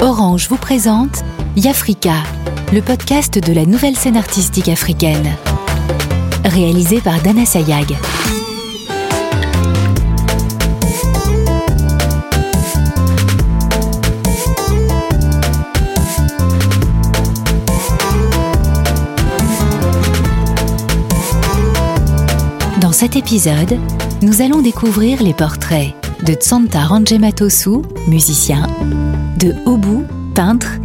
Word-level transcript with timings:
Orange 0.00 0.48
vous 0.48 0.56
présente 0.56 1.22
Yafrika, 1.56 2.14
le 2.72 2.82
podcast 2.82 3.38
de 3.38 3.52
la 3.52 3.64
nouvelle 3.64 3.96
scène 3.96 4.16
artistique 4.16 4.68
africaine. 4.68 5.28
Réalisé 6.44 7.00
par 7.00 7.20
Dana 7.22 7.44
Sayag. 7.44 7.96
Dans 22.80 22.92
cet 22.92 23.16
épisode, 23.16 23.78
nous 24.20 24.42
allons 24.42 24.60
découvrir 24.60 25.22
les 25.22 25.32
portraits 25.32 25.94
de 26.24 26.34
Tsanta 26.34 26.84
Rangematosu, 26.84 27.82
musicien, 28.06 28.66
de 29.38 29.54
Obu, 29.66 30.04
peintre, 30.34 30.78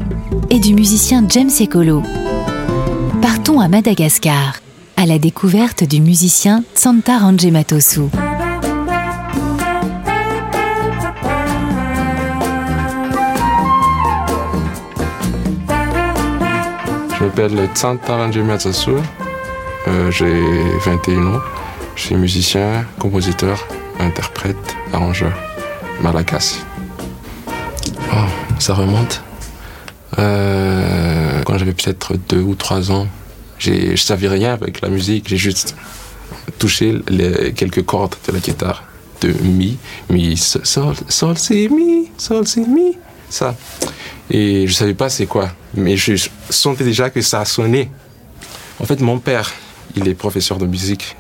et 0.50 0.60
du 0.60 0.74
musicien 0.74 1.24
James 1.30 1.52
Ekolo. 1.60 2.02
Partons 3.22 3.60
à 3.60 3.68
Madagascar, 3.68 4.56
à 4.96 5.06
la 5.06 5.20
découverte 5.20 5.84
du 5.84 6.02
musicien 6.02 6.64
Tsanta 6.74 7.20
Rangematosu. 7.20 8.02
Je 17.20 17.24
m'appelle 17.24 17.70
Tsanta 17.76 18.18
Rangematosu, 18.18 18.92
euh, 19.88 20.12
j'ai 20.12 20.42
21 20.86 21.28
ans. 21.28 21.40
Je 21.96 22.04
suis 22.04 22.16
musicien, 22.16 22.86
compositeur, 23.00 23.68
interprète, 24.00 24.76
arrangeur, 24.94 25.34
malagasy. 26.02 26.60
Oh, 28.14 28.26
ça 28.60 28.74
remonte. 28.74 29.22
Euh, 30.20 31.42
quand 31.44 31.58
j'avais 31.58 31.74
peut-être 31.74 32.14
deux 32.30 32.42
ou 32.42 32.56
trois 32.56 32.92
ans, 32.92 33.08
je 33.60 33.96
savais 33.96 34.28
rien 34.28 34.54
avec 34.54 34.82
la 34.82 34.90
musique, 34.90 35.28
j'ai 35.28 35.38
juste 35.38 35.76
touché 36.60 37.00
les, 37.08 37.54
quelques 37.54 37.84
cordes 37.84 38.16
de 38.28 38.34
la 38.34 38.40
guitare. 38.40 38.84
De 39.22 39.34
mi, 39.42 39.78
mi, 40.10 40.38
sol, 40.38 40.96
sol, 41.10 41.38
c'est 41.38 41.68
mi, 41.70 42.10
sol, 42.18 42.46
c'est 42.48 42.68
mi. 42.68 42.98
Ça. 43.30 43.56
Et 44.30 44.68
je 44.68 44.74
savais 44.74 44.94
pas 44.94 45.10
c'est 45.10 45.26
quoi, 45.26 45.50
mais 45.74 45.98
je 45.98 46.30
sentais 46.50 46.84
déjà 46.84 47.10
que 47.10 47.22
ça 47.22 47.44
sonné. 47.46 47.90
En 48.80 48.86
fait, 48.86 49.02
mon 49.02 49.18
père, 49.18 49.52
il 49.96 50.08
est 50.08 50.14
professeur 50.14 50.58
de 50.60 50.68
musique 50.68 51.16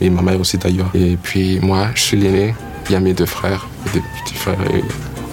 et 0.00 0.10
ma 0.10 0.22
mère 0.22 0.40
aussi 0.40 0.58
d'ailleurs. 0.58 0.90
Et 0.94 1.16
puis 1.16 1.58
moi, 1.60 1.88
je 1.94 2.02
suis 2.02 2.16
l'aîné, 2.16 2.54
il 2.88 2.92
y 2.92 2.96
a 2.96 3.00
mes 3.00 3.14
deux 3.14 3.26
frères, 3.26 3.66
mes 3.86 3.92
deux 3.92 4.06
petits 4.24 4.34
frères, 4.34 4.60
et 4.74 4.82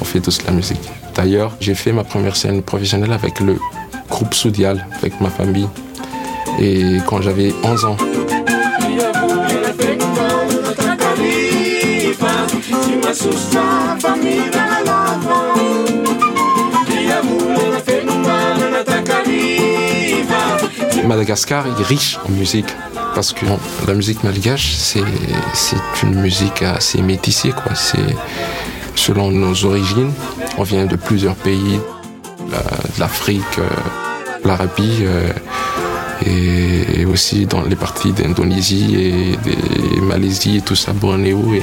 on 0.01 0.05
fait 0.05 0.19
tous 0.19 0.43
la 0.45 0.51
musique. 0.51 0.89
D'ailleurs, 1.15 1.55
j'ai 1.59 1.75
fait 1.75 1.93
ma 1.93 2.03
première 2.03 2.35
scène 2.35 2.61
professionnelle 2.61 3.13
avec 3.13 3.39
le 3.39 3.57
groupe 4.09 4.33
Soudial, 4.33 4.85
avec 4.97 5.19
ma 5.21 5.29
famille. 5.29 5.67
Et 6.59 6.97
quand 7.07 7.21
j'avais 7.21 7.53
11 7.63 7.85
ans. 7.85 7.97
Madagascar 21.07 21.67
est 21.67 21.83
riche 21.83 22.17
en 22.27 22.31
musique 22.31 22.65
parce 23.15 23.31
que 23.31 23.45
la 23.87 23.93
musique 23.93 24.23
malgache, 24.23 24.75
c'est 24.75 24.99
une 26.03 26.15
musique 26.15 26.61
assez 26.61 27.01
métissée. 27.01 27.51
Quoi. 27.51 27.71
Selon 28.93 29.31
nos 29.31 29.65
origines, 29.65 30.11
on 30.57 30.63
vient 30.63 30.85
de 30.85 30.97
plusieurs 30.97 31.35
pays, 31.35 31.79
de 32.47 32.99
l'Afrique, 32.99 33.41
euh, 33.59 33.69
l'Arabie, 34.43 34.99
euh, 35.01 35.31
et 36.25 37.05
aussi 37.05 37.45
dans 37.45 37.61
les 37.61 37.75
parties 37.75 38.11
d'Indonésie 38.11 38.95
et 38.95 39.49
de 39.49 40.01
Malaisie 40.01 40.57
et 40.57 40.61
tout 40.61 40.75
ça, 40.75 40.91
Bornéo. 40.93 41.53
Et... 41.53 41.61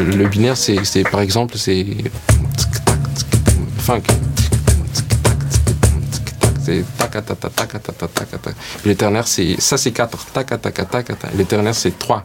Le 0.00 0.28
binaire, 0.28 0.56
c'est 0.56 1.02
par 1.10 1.20
exemple, 1.20 1.56
c'est 1.58 1.86
funk. 3.78 4.02
C'est 6.64 6.84
Le 8.84 8.94
ternaire, 8.94 9.26
c'est 9.26 9.60
ça, 9.60 9.76
c'est 9.76 9.90
4. 9.92 10.16
Le 11.36 11.44
ternaire, 11.44 11.74
c'est 11.74 11.98
3. 11.98 12.24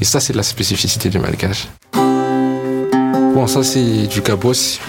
Et 0.00 0.04
ça, 0.04 0.20
c'est 0.20 0.34
la 0.34 0.42
spécificité 0.42 1.08
du 1.08 1.18
malgache. 1.18 1.68
Bon, 1.92 3.46
ça, 3.46 3.62
c'est 3.62 4.06
du 4.08 4.22
cabos. 4.22 4.80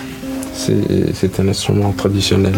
C'est 0.55 1.39
un 1.39 1.47
instrument 1.47 1.91
traditionnel. 1.91 2.55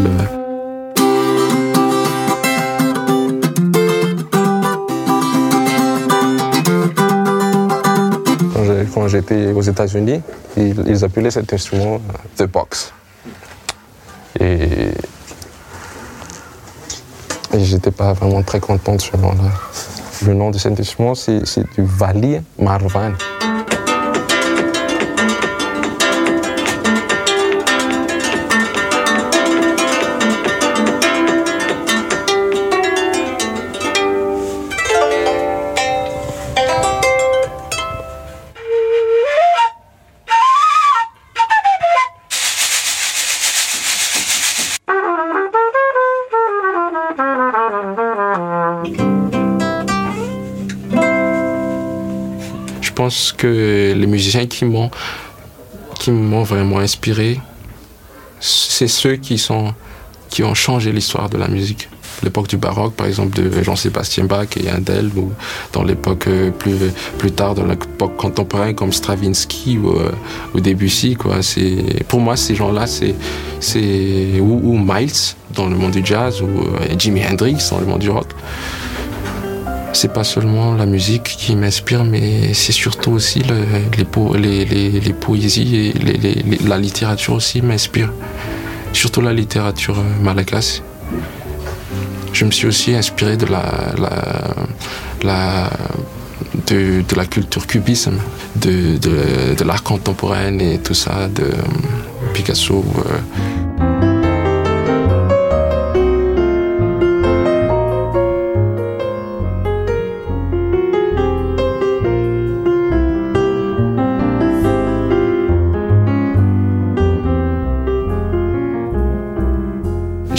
Quand 9.06 9.10
j'étais 9.10 9.52
aux 9.52 9.62
États-Unis, 9.62 10.20
ils, 10.58 11.06
appelaient 11.06 11.30
cet 11.30 11.54
instrument 11.54 12.02
The 12.38 12.46
Box. 12.46 12.92
Et, 14.40 14.90
et 17.54 17.60
j'étais 17.60 17.92
pas 17.92 18.14
vraiment 18.14 18.42
très 18.42 18.60
content 18.60 18.96
de 18.96 19.02
ce 19.02 19.16
nom-là. 19.16 19.52
Le 20.26 20.34
nom 20.34 20.50
de 20.50 20.58
cet 20.58 20.80
instrument, 20.80 21.14
c'est 21.14 21.40
du 21.76 21.84
Vali 21.84 22.40
Marvan. 22.58 23.12
Qui 54.44 54.66
m'ont 54.66 54.92
qui 56.00 56.12
m'ont 56.12 56.44
vraiment 56.44 56.80
inspiré, 56.80 57.40
c'est 58.40 58.88
ceux 58.88 59.16
qui 59.16 59.38
sont 59.38 59.74
qui 60.30 60.44
ont 60.44 60.54
changé 60.54 60.92
l'histoire 60.92 61.30
de 61.30 61.38
la 61.38 61.48
musique. 61.48 61.90
L'époque 62.24 62.48
du 62.48 62.58
baroque, 62.58 62.94
par 62.94 63.08
exemple, 63.08 63.42
de 63.42 63.62
Jean-Sébastien 63.62 64.24
Bach 64.24 64.48
et 64.58 64.72
Handel, 64.72 65.10
ou 65.16 65.32
dans 65.74 65.84
l'époque 65.84 66.28
plus, 66.60 66.76
plus 67.18 67.32
tard, 67.32 67.56
dans 67.56 67.66
l'époque 67.66 68.16
contemporaine, 68.16 68.74
comme 68.74 68.94
Stravinsky 68.94 69.78
ou, 69.78 69.94
ou 70.54 70.60
Debussy. 70.60 71.16
Quoi. 71.16 71.40
Pour 72.08 72.22
moi, 72.22 72.38
ces 72.38 72.56
gens-là, 72.56 72.86
c'est, 72.88 73.16
ou, 74.40 74.62
ou, 74.64 74.78
Miles 74.78 75.36
dans 75.54 75.68
le 75.68 75.76
monde 75.76 75.92
du 75.92 76.06
jazz, 76.06 76.42
ou 76.42 76.48
Jimi 76.98 77.22
Hendrix 77.26 77.58
dans 77.70 77.80
le 77.80 77.86
monde 77.86 78.00
du 78.00 78.10
rock. 78.10 78.28
C'est 79.96 80.12
pas 80.12 80.26
seulement 80.26 80.74
la 80.74 80.86
musique 80.86 81.24
qui 81.24 81.56
m'inspire, 81.56 82.04
mais 82.04 82.54
c'est 82.54 82.74
surtout 82.74 83.12
aussi 83.12 83.40
le, 83.40 83.64
les, 83.98 84.04
po 84.04 84.36
les, 84.36 84.66
les, 84.66 85.00
les, 85.00 85.14
poésies 85.14 85.94
et 85.96 86.68
la 86.68 86.78
littérature 86.78 87.34
aussi 87.34 87.62
m'inspire. 87.62 88.12
Surtout 88.92 89.22
la 89.22 89.32
littérature 89.32 89.96
malagasy. 90.22 90.82
Je 92.34 92.44
me 92.44 92.52
suis 92.52 92.68
aussi 92.68 92.94
inspiré 92.94 93.38
de 93.38 93.46
la, 93.46 93.94
de, 96.68 97.16
la 97.16 97.26
culture 97.26 97.66
cubisme, 97.66 98.20
de, 98.58 98.98
de, 98.98 99.64
l'art 99.64 99.82
contemporain 99.82 100.60
et 100.60 100.78
tout 100.78 100.94
ça, 100.94 101.30
de 101.30 101.46
Picasso. 102.34 102.84
Euh. 102.98 103.65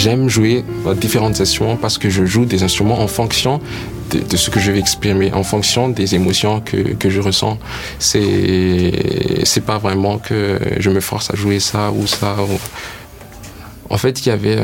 J'aime 0.07 0.29
jouer 0.29 0.65
différents 1.01 1.41
instruments 1.41 1.75
parce 1.75 1.99
que 1.99 2.09
je 2.09 2.25
joue 2.25 2.45
des 2.45 2.63
instruments 2.63 3.01
en 3.01 3.09
fonction 3.09 3.61
de, 4.13 4.37
ce 4.37 4.51
que 4.51 4.61
je 4.61 4.71
vais 4.71 4.79
exprimer, 4.79 5.33
en 5.33 5.43
fonction 5.43 5.89
des 5.89 6.15
émotions 6.15 6.61
que, 6.61 6.77
que 6.95 7.11
je 7.11 7.21
ressens. 7.21 7.59
C'est, 7.99 8.93
c'est 9.43 9.65
pas 9.65 9.79
vraiment 9.79 10.19
que 10.19 10.61
je 10.79 10.91
me 10.91 11.01
force 11.01 11.33
à 11.33 11.35
jouer 11.35 11.59
ça 11.59 11.91
ou 11.91 12.07
ça. 12.07 12.37
En 13.91 13.99
fait, 13.99 14.25
il 14.25 14.29
y 14.29 14.31
avait 14.31 14.61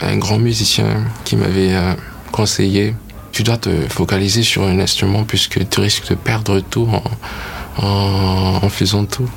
un, 0.00 0.16
grand 0.16 0.38
musicien 0.38 1.04
qui 1.26 1.36
m'avait 1.36 1.74
euh, 1.74 1.92
conseillé 2.30 2.94
tu 3.30 3.42
dois 3.42 3.58
te 3.58 3.68
focaliser 3.90 4.42
sur 4.42 4.62
un 4.62 4.78
instrument 4.78 5.24
puisque 5.24 5.68
tu 5.68 5.80
risques 5.80 6.08
de 6.08 6.14
perdre 6.14 6.60
tout 6.60 6.88
en, 7.76 7.84
en, 8.62 8.68
faisant 8.70 9.04
tout. 9.04 9.28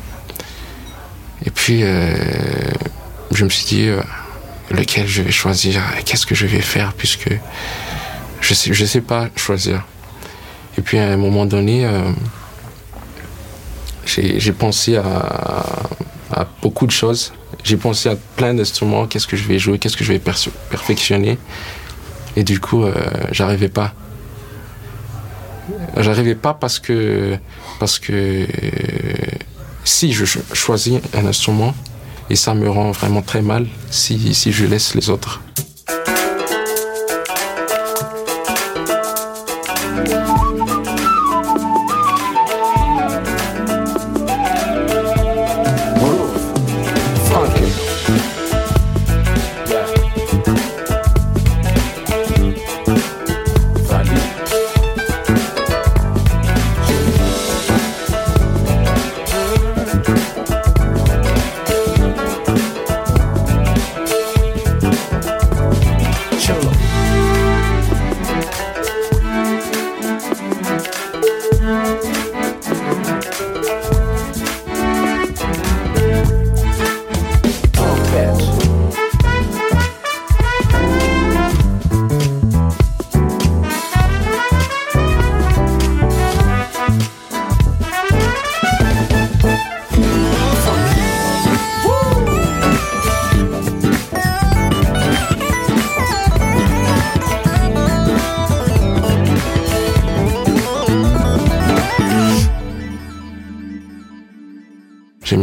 Et 1.45 1.49
puis, 1.49 1.81
euh, 1.83 2.15
je 3.31 3.43
me 3.43 3.49
suis 3.49 3.65
dit, 3.65 3.87
euh, 3.89 4.01
lequel 4.71 5.07
je 5.07 5.21
vais 5.21 5.31
choisir, 5.31 5.81
qu'est-ce 6.05 6.25
que 6.25 6.35
je 6.35 6.45
vais 6.45 6.61
faire, 6.61 6.93
puisque 6.93 7.29
je 8.41 8.53
sais, 8.53 8.73
je 8.73 8.85
sais 8.85 9.01
pas 9.01 9.29
choisir. 9.35 9.85
Et 10.77 10.81
puis 10.81 10.97
à 10.97 11.07
un 11.11 11.17
moment 11.17 11.45
donné, 11.45 11.85
euh, 11.85 12.11
j'ai 14.05 14.51
pensé 14.51 14.97
à, 14.97 15.65
à, 16.31 16.47
beaucoup 16.61 16.85
de 16.85 16.91
choses. 16.91 17.33
J'ai 17.63 17.77
pensé 17.77 18.09
à 18.09 18.15
plein 18.35 18.53
d'instruments, 18.53 19.07
qu'est-ce 19.07 19.27
que 19.27 19.37
je 19.37 19.47
vais 19.47 19.57
jouer, 19.57 19.79
qu'est-ce 19.79 19.97
que 19.97 20.03
je 20.03 20.13
vais 20.13 20.19
perfectionner? 20.19 21.37
Et 22.35 22.43
du 22.43 22.59
coup, 22.59 22.83
euh, 22.83 22.93
j'arrivais 23.31 23.69
pas. 23.69 23.93
J'arrivais 25.97 26.35
pas 26.35 26.53
parce 26.53 26.77
que, 26.79 27.37
parce 27.79 27.97
que 27.97 28.45
si 29.83 30.13
je 30.13 30.25
choisis 30.53 30.99
un 31.13 31.25
instrument, 31.25 31.73
et 32.29 32.35
ça 32.35 32.53
me 32.53 32.69
rend 32.69 32.91
vraiment 32.91 33.21
très 33.21 33.41
mal 33.41 33.67
si, 33.89 34.33
si 34.33 34.51
je 34.51 34.65
laisse 34.65 34.95
les 34.95 35.09
autres. 35.09 35.41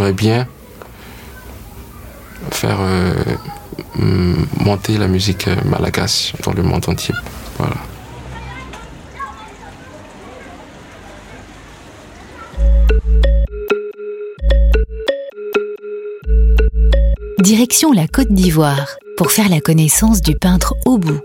J'aimerais 0.02 0.14
bien 0.14 0.48
faire 2.50 2.78
euh, 2.80 3.14
monter 4.58 4.98
la 4.98 5.06
musique 5.06 5.48
malagasy 5.64 6.32
dans 6.42 6.52
le 6.52 6.64
monde 6.64 6.88
entier. 6.88 7.14
Voilà. 7.56 7.76
Direction 17.38 17.92
la 17.92 18.08
Côte 18.08 18.32
d'Ivoire 18.32 18.96
pour 19.16 19.30
faire 19.30 19.48
la 19.48 19.60
connaissance 19.60 20.20
du 20.20 20.34
peintre 20.34 20.74
Obou. 20.84 21.20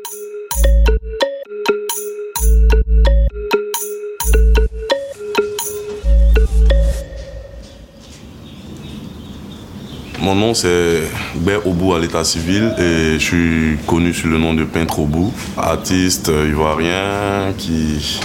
Mon 10.28 10.36
nom 10.36 10.54
c'est 10.54 11.04
Ber 11.36 11.66
Obou 11.66 11.94
à 11.94 12.00
l'état 12.00 12.26
civil 12.26 12.76
et 12.78 13.14
je 13.14 13.18
suis 13.18 13.78
connu 13.88 14.14
sous 14.14 14.28
le 14.28 14.38
nom 14.38 14.54
de 14.54 14.66
peintre 14.66 15.00
Obou, 15.00 15.34
artiste 15.56 16.28
ivoirien 16.28 17.54
qui 17.58 18.20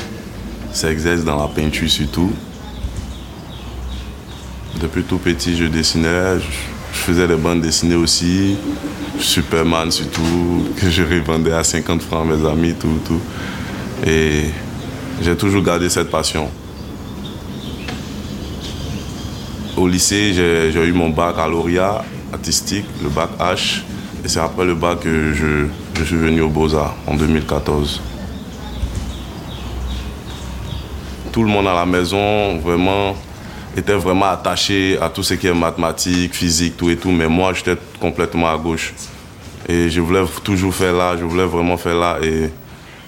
s'exerce 0.72 1.22
dans 1.22 1.40
la 1.40 1.46
peinture 1.46 1.88
surtout. 1.88 2.32
Depuis 4.80 5.04
tout 5.04 5.18
petit 5.18 5.56
je 5.56 5.66
dessinais, 5.66 6.40
je 6.40 6.98
faisais 6.98 7.28
des 7.28 7.36
bandes 7.36 7.60
dessinées 7.60 7.94
aussi, 7.94 8.56
Superman 9.20 9.92
surtout, 9.92 10.70
que 10.76 10.90
je 10.90 11.04
revendais 11.04 11.52
à 11.52 11.62
50 11.62 12.02
francs 12.02 12.26
à 12.28 12.34
mes 12.34 12.48
amis, 12.48 12.74
tout, 12.74 12.98
tout. 13.06 13.20
Et 14.04 14.46
j'ai 15.22 15.36
toujours 15.36 15.62
gardé 15.62 15.88
cette 15.88 16.10
passion. 16.10 16.50
Au 19.82 19.88
lycée, 19.88 20.32
j'ai 20.32 20.84
eu 20.84 20.92
mon 20.92 21.08
bac 21.08 21.34
à 21.38 21.48
lauréat 21.48 22.04
artistique, 22.32 22.84
le 23.02 23.08
bac 23.08 23.30
H. 23.40 23.80
Et 24.24 24.28
c'est 24.28 24.38
après 24.38 24.64
le 24.64 24.76
bac 24.76 25.00
que 25.00 25.32
je, 25.32 26.04
suis 26.04 26.14
venu 26.14 26.40
aux 26.40 26.48
Beaux-Arts 26.48 26.94
en 27.04 27.16
2014. 27.16 28.00
Tout 31.32 31.42
le 31.42 31.48
monde 31.48 31.66
à 31.66 31.74
la 31.74 31.84
maison, 31.84 32.58
vraiment, 32.58 33.16
était 33.76 33.94
vraiment 33.94 34.26
attaché 34.26 34.98
à 35.02 35.08
tout 35.08 35.24
ce 35.24 35.34
qui 35.34 35.48
est 35.48 35.52
mathématiques, 35.52 36.32
physique, 36.32 36.76
tout 36.76 36.88
et 36.88 36.96
tout. 36.96 37.10
Mais 37.10 37.26
moi, 37.26 37.52
j'étais 37.52 37.76
complètement 37.98 38.52
à 38.52 38.56
gauche. 38.56 38.94
Et 39.68 39.90
je 39.90 40.00
voulais 40.00 40.22
toujours 40.44 40.72
faire 40.72 40.92
là, 40.92 41.16
je 41.18 41.24
voulais 41.24 41.46
vraiment 41.46 41.76
faire 41.76 41.96
là. 41.96 42.18
Et 42.22 42.50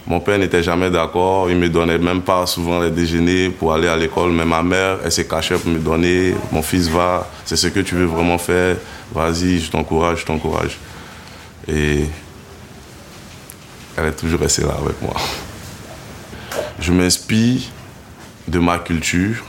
mon 0.06 0.20
père 0.20 0.38
n'était 0.38 0.62
jamais 0.62 0.90
d'accord, 0.90 1.50
il 1.50 1.56
me 1.56 1.68
donnait 1.68 1.98
même 1.98 2.20
pas 2.20 2.44
souvent 2.46 2.80
les 2.80 2.90
déjeuners 2.90 3.48
pour 3.48 3.72
aller 3.72 3.88
à 3.88 3.96
l'école, 3.96 4.32
mais 4.32 4.44
ma 4.44 4.62
mère, 4.62 4.98
elle 5.02 5.10
s'est 5.10 5.26
cachée 5.26 5.56
pour 5.56 5.70
me 5.70 5.78
donner, 5.78 6.34
mon 6.52 6.62
fils 6.62 6.88
va, 6.88 7.28
c'est 7.44 7.56
ce 7.56 7.68
que 7.68 7.80
tu 7.80 7.94
veux 7.94 8.04
vraiment 8.04 8.36
faire, 8.36 8.76
vas-y, 9.14 9.60
je 9.60 9.70
t'encourage, 9.70 10.20
je 10.20 10.26
t'encourage. 10.26 10.78
Et 11.66 12.04
elle 13.96 14.06
est 14.06 14.12
toujours 14.12 14.40
restée 14.40 14.62
là 14.62 14.76
avec 14.78 15.00
moi. 15.00 15.14
Je 16.78 16.92
m'inspire 16.92 17.60
de 18.46 18.58
ma 18.58 18.78
culture 18.78 19.42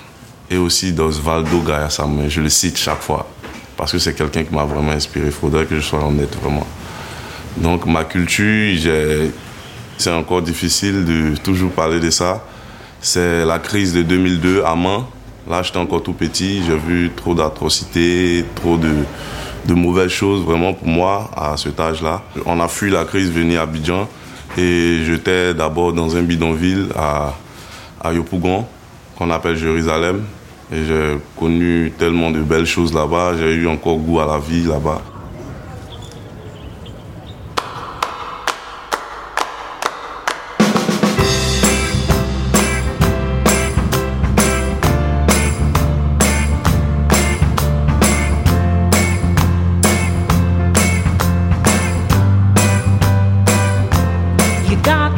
et 0.50 0.56
aussi 0.56 0.94
d'Osvaldo 0.94 1.60
Gayasame, 1.62 2.30
je 2.30 2.40
le 2.40 2.50
cite 2.50 2.78
chaque 2.78 3.02
fois, 3.02 3.28
parce 3.76 3.92
que 3.92 4.00
c'est 4.00 4.14
quelqu'un 4.14 4.46
qui 4.46 4.54
m'a 4.54 4.64
vraiment 4.64 4.94
inspiré, 4.94 5.26
il 5.26 5.32
faudrait 5.34 5.66
que 5.66 5.76
je 5.76 5.82
sois 5.82 6.02
honnête 6.02 6.34
vraiment. 6.42 6.66
Donc 7.58 7.86
ma 7.88 8.06
culture, 8.06 8.78
j'ai 8.78 9.32
c'est 9.98 10.12
encore 10.12 10.42
difficile 10.42 11.06
de 11.06 11.36
toujours 11.38 11.72
parler 11.72 12.00
de 12.00 12.10
ça. 12.10 12.44
C'est 13.02 13.46
la 13.46 13.60
crise 13.60 13.94
de 13.94 14.02
2002 14.02 14.64
à 14.64 14.76
Mans. 14.76 15.10
Là, 15.50 15.62
j'étais 15.62 15.78
encore 15.78 16.02
tout 16.02 16.14
petit, 16.14 16.64
j'ai 16.66 16.76
vu 16.76 17.12
trop 17.16 17.36
d'atrocités, 17.36 18.44
trop 18.56 18.78
de, 18.78 19.74
mauvaises 19.74 20.10
choses 20.10 20.44
vraiment 20.44 20.74
pour 20.74 20.88
moi 20.88 21.30
à 21.36 21.56
cet 21.56 21.80
âge-là. 21.80 22.24
On 22.46 22.60
a 22.60 22.68
fui 22.68 22.90
la 22.90 23.06
crise, 23.06 23.32
venu 23.32 23.58
à 23.58 23.62
Abidjan 23.62 24.08
et 24.58 25.02
j'étais 25.06 25.54
d'abord 25.54 25.94
dans 25.94 26.16
un 26.16 26.24
bidonville 26.24 26.88
à, 26.96 27.34
à 28.04 28.14
Yopougon, 28.14 28.66
qu'on 29.18 29.30
appelle 29.30 29.56
Jérusalem. 29.56 30.24
Et 30.72 30.84
j'ai 30.88 31.18
connu 31.38 31.94
tellement 31.98 32.32
de 32.32 32.42
belles 32.42 32.66
choses 32.66 32.94
là-bas, 32.94 33.34
j'ai 33.38 33.54
eu 33.54 33.68
encore 33.68 33.98
goût 33.98 34.20
à 34.20 34.26
la 34.26 34.40
vie 34.40 34.64
là-bas. 34.64 35.02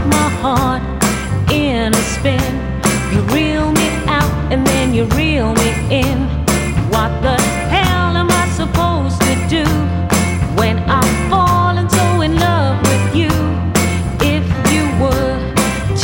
my 0.10 0.30
heart 0.42 0.84
in 1.52 1.94
a 1.94 2.04
spin. 2.16 2.54
You 3.14 3.22
reel 3.34 3.72
me 3.72 3.88
out 4.08 4.32
and 4.52 4.66
then 4.66 4.94
you 4.94 5.06
reel 5.22 5.54
me 5.54 5.70
in. 5.90 6.18
What 6.90 7.12
the 7.22 7.38
hell 7.74 8.16
am 8.22 8.30
I 8.32 8.48
supposed 8.50 9.20
to 9.22 9.34
do 9.48 9.66
when 10.60 10.78
I'm 10.90 11.30
falling 11.30 11.90
so 11.90 12.22
in 12.22 12.36
love 12.40 12.82
with 12.90 13.16
you? 13.16 13.32
If 14.36 14.46
you 14.74 14.84
were 15.04 15.38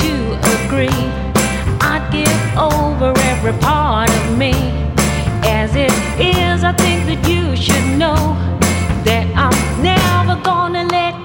to 0.01 0.11
agree, 0.55 1.03
I'd 1.81 2.07
give 2.11 2.41
over 2.57 3.13
every 3.31 3.53
part 3.59 4.09
of 4.09 4.37
me. 4.37 4.53
As 5.45 5.75
it 5.75 5.93
is, 6.19 6.63
I 6.63 6.73
think 6.73 7.05
that 7.09 7.21
you 7.27 7.55
should 7.55 7.97
know 7.97 8.21
that 9.03 9.25
I'm 9.35 9.83
never 9.83 10.41
gonna 10.41 10.85
let 10.85 11.22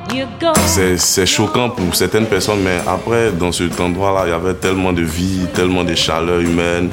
C'est 0.67 1.27
choquant 1.27 1.71
pour 1.71 1.95
certaines 1.95 2.27
personnes, 2.27 2.61
mais 2.62 2.79
après, 2.87 3.33
dans 3.33 3.53
cet 3.53 3.81
endroit-là, 3.81 4.23
il 4.27 4.31
y 4.31 4.33
avait 4.33 4.55
tellement 4.55 4.93
de 4.93 5.03
vie, 5.03 5.47
tellement 5.53 5.85
de 5.85 5.95
chaleur 5.95 6.41
humaine. 6.41 6.91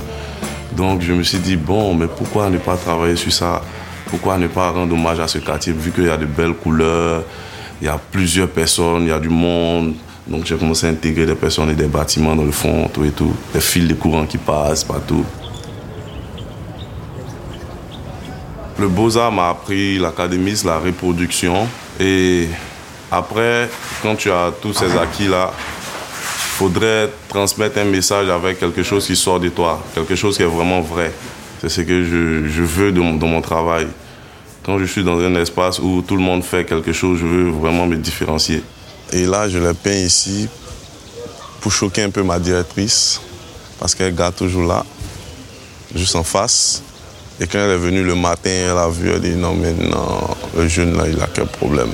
Donc 0.76 1.02
je 1.02 1.14
me 1.14 1.24
suis 1.24 1.40
dit, 1.40 1.56
bon, 1.56 1.94
mais 1.94 2.08
pourquoi 2.08 2.50
ne 2.50 2.58
pas 2.58 2.76
travailler 2.76 3.16
sur 3.16 3.32
ça? 3.32 3.62
Pourquoi 4.08 4.38
ne 4.38 4.48
pas 4.48 4.72
rendre 4.72 4.94
hommage 4.94 5.20
à 5.20 5.28
ce 5.28 5.38
quartier, 5.40 5.74
vu 5.74 5.92
qu'il 5.92 6.06
y 6.06 6.10
a 6.10 6.18
de 6.18 6.26
belles 6.26 6.54
couleurs, 6.54 7.24
il 7.82 7.88
y 7.88 7.90
a 7.90 8.00
plusieurs 8.12 8.50
personnes, 8.50 9.04
il 9.04 9.10
y 9.10 9.12
a 9.12 9.20
du 9.20 9.30
monde. 9.30 9.94
Donc 10.28 10.46
j'ai 10.46 10.56
commencé 10.56 10.88
à 10.88 10.90
intégrer 10.90 11.26
des 11.26 11.36
personnes 11.36 11.70
et 11.70 11.76
des 11.76 11.88
bâtiments 11.88 12.36
dans 12.36 12.44
le 12.44 12.52
fond, 12.52 12.90
tout 12.94 13.04
et 13.06 13.12
tout. 13.12 13.36
Des 13.54 13.62
fils 13.62 13.88
de 13.88 13.94
courant 13.94 14.26
qui 14.26 14.38
passent 14.38 14.84
partout. 14.84 15.24
Le 18.78 18.88
Beaux-Arts 18.88 19.32
m'a 19.32 19.50
appris 19.50 19.98
l'académisme, 19.98 20.68
la 20.68 20.80
reproduction. 20.80 21.68
Et 22.00 22.50
après, 23.12 23.70
quand 24.02 24.16
tu 24.16 24.32
as 24.32 24.52
tous 24.62 24.74
ces 24.74 24.98
acquis-là, 24.98 25.52
il 25.54 26.58
faudrait 26.58 27.10
transmettre 27.28 27.78
un 27.78 27.86
message 27.86 28.30
avec 28.30 28.60
quelque 28.60 28.84
chose 28.84 29.06
qui 29.06 29.16
sort 29.16 29.40
de 29.40 29.50
toi, 29.50 29.84
quelque 29.94 30.16
chose 30.16 30.38
qui 30.38 30.44
est 30.44 30.48
vraiment 30.48 30.82
vrai. 30.82 31.12
C'est 31.62 31.70
ce 31.70 31.82
que 31.82 32.04
je, 32.04 32.62
veux 32.62 32.92
dans 32.92 33.28
mon 33.28 33.42
travail. 33.42 33.88
Quand 34.64 34.80
je 34.80 34.86
suis 34.86 35.04
dans 35.04 35.20
un 35.20 35.36
espace 35.36 35.80
où 35.80 36.02
tout 36.02 36.16
le 36.16 36.22
monde 36.22 36.44
fait 36.44 36.66
quelque 36.66 36.94
chose, 36.94 37.20
je 37.20 37.26
veux 37.26 37.50
vraiment 37.50 37.86
me 37.86 37.98
différencier. 37.98 38.64
Et 39.14 39.26
là, 39.26 39.48
je 39.48 39.60
le 39.60 39.74
peins 39.74 39.92
ici 39.92 40.48
pour 41.62 41.72
choquer 41.72 42.04
un 42.04 42.10
peu 42.10 42.24
ma 42.24 42.40
directrice, 42.40 43.22
parce 43.80 43.94
qu'elle 43.96 44.16
garde 44.16 44.36
toujours 44.36 44.64
là, 44.64 44.84
juste 45.96 46.16
en 46.16 46.24
face. 46.24 46.82
Et 47.40 47.48
quand 47.48 47.60
elle 47.60 47.72
est 47.72 47.78
venue 47.78 48.04
le 48.04 48.16
matin, 48.16 48.50
elle 48.50 48.78
a 48.78 48.88
vu, 48.88 49.12
elle 49.12 49.22
dit 49.22 49.36
non, 49.36 49.54
mais 49.54 49.74
non, 49.74 50.20
le 50.56 50.68
jeune 50.68 50.98
là, 50.98 51.06
il 51.08 51.20
a 51.22 51.28
quel 51.34 51.48
problème? 51.48 51.92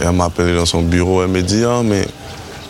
Elle 0.00 0.12
m'a 0.12 0.24
appelé 0.24 0.54
dans 0.54 0.66
son 0.66 0.82
bureau, 0.82 1.22
elle 1.22 1.30
me 1.30 1.42
dit, 1.42 1.64
ah, 1.64 1.82
mais 1.84 2.06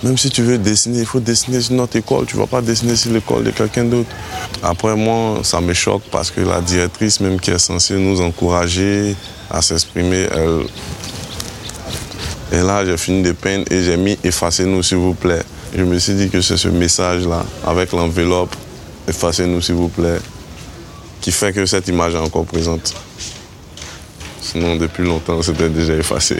même 0.05 0.19
si 0.19 0.29
tu 0.29 0.43
veux 0.43 0.59
dessiner, 0.59 0.99
il 1.01 1.07
faut 1.07 1.21
dessiner 1.21 1.63
sur 1.63 1.75
notre 1.75 1.97
école. 1.97 2.27
Tu 2.27 2.37
ne 2.37 2.43
vas 2.43 2.47
pas 2.47 2.61
dessiner 2.61 2.95
sur 2.95 3.11
l'école 3.11 3.43
de 3.43 3.51
quelqu'un 3.51 3.85
d'autre. 3.85 4.11
Après, 4.63 4.95
moi, 4.95 5.41
ça 5.43 5.63
me 5.63 5.73
choque 5.73 6.03
parce 6.11 6.31
que 6.31 6.43
la 6.43 6.61
directrice, 6.61 7.21
même 7.21 7.41
qui 7.41 7.51
est 7.51 7.59
censée 7.59 7.95
nous 7.95 8.21
encourager 8.21 9.17
à 9.51 9.63
s'exprimer, 9.63 10.29
elle. 10.31 10.67
Et 12.53 12.63
là, 12.63 12.85
j'ai 12.85 12.99
fini 12.99 13.23
de 13.23 13.33
peindre 13.33 13.65
et 13.71 13.83
j'ai 13.83 13.97
mis 13.97 14.19
Effacez-nous, 14.23 14.83
s'il 14.83 14.99
vous 14.99 15.15
plaît. 15.15 15.43
Je 15.75 15.83
me 15.83 15.99
suis 15.99 16.13
dit 16.13 16.29
que 16.29 16.43
c'est 16.43 16.59
ce 16.59 16.69
message-là, 16.69 17.45
avec 17.67 17.93
l'enveloppe, 17.93 18.55
Effacez-nous, 19.09 19.63
s'il 19.63 19.75
vous 19.75 19.89
plaît, 19.89 20.19
qui 21.23 21.33
fait 21.33 21.53
que 21.55 21.65
cette 21.65 21.89
image 21.89 22.15
est 22.15 22.19
encore 22.19 22.45
présente. 22.45 22.95
Sinon, 24.43 24.77
depuis 24.77 25.05
longtemps, 25.05 25.41
c'était 25.41 25.71
déjà 25.71 25.95
effacé. 25.95 26.37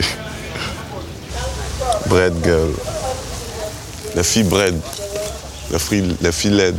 Bread 2.07 2.33
Girl 2.43 2.73
les 4.15 4.23
filles 4.23 4.43
bread, 4.43 4.75
les 5.71 5.79
filles, 5.79 6.15
les 6.21 6.31
filles 6.31 6.51
LED. 6.51 6.75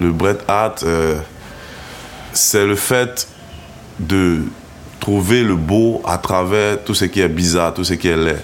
Le 0.00 0.12
bread 0.12 0.38
art, 0.48 0.74
euh, 0.82 1.18
c'est 2.32 2.66
le 2.66 2.76
fait 2.76 3.28
de 3.98 4.42
trouver 5.00 5.42
le 5.42 5.54
beau 5.54 6.02
à 6.04 6.18
travers 6.18 6.82
tout 6.82 6.94
ce 6.94 7.04
qui 7.04 7.20
est 7.20 7.28
bizarre, 7.28 7.72
tout 7.72 7.84
ce 7.84 7.94
qui 7.94 8.08
est 8.08 8.16
laid. 8.16 8.42